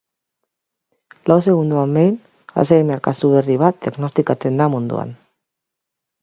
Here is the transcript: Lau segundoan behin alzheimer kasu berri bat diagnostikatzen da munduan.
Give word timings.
Lau 1.31 1.35
segundoan 1.47 1.93
behin 1.97 2.17
alzheimer 2.63 3.03
kasu 3.09 3.29
berri 3.35 3.59
bat 3.65 3.79
diagnostikatzen 3.85 4.59
da 4.63 4.69
munduan. 4.79 5.15